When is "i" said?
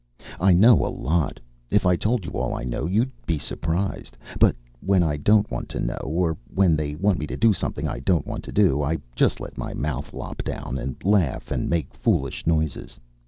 0.39-0.51, 1.85-1.95, 2.57-2.63, 5.03-5.15, 7.87-7.99, 8.81-8.97